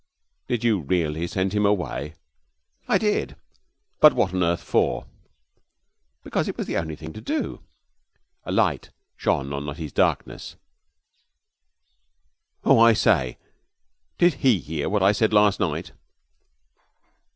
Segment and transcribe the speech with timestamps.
[0.47, 2.15] 'Did you really send him away?'
[2.87, 3.35] 'I did.'
[3.99, 5.05] 'But what on earth for?'
[6.23, 7.61] 'Because it was the only thing to do.'
[8.43, 10.55] A light shone on Nutty's darkness.
[12.63, 13.37] 'Oh, I say,
[14.17, 15.91] did he hear what I said last night?'